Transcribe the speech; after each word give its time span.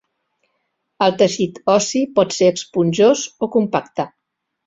El 1.07 1.13
teixit 1.17 1.59
ossi 1.73 2.01
pot 2.17 2.33
ésser 2.35 2.49
esponjós 2.57 3.23
o 3.49 3.53
compacte. 3.57 4.07